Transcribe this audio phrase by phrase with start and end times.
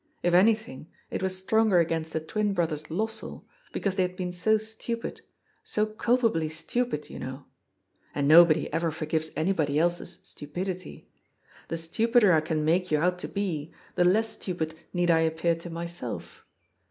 [0.23, 4.15] If any thing, it was stronger against the twin brothers Lossell, be cause they had
[4.15, 5.21] been so stupid,
[5.63, 7.45] so culpably stupid, you know.
[8.15, 11.07] And nobody ever forgives anybody else's stupidity.
[11.67, 15.53] The stupider I can make you out to be, the less stupid need I appear
[15.53, 16.45] to myself.